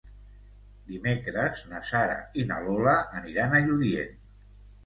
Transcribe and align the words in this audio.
Dimecres 0.91 1.61
na 1.73 1.81
Sara 1.91 2.17
i 2.41 2.47
na 2.53 2.59
Lola 2.69 2.97
aniran 3.21 3.55
a 3.59 3.63
Lludient. 3.69 4.19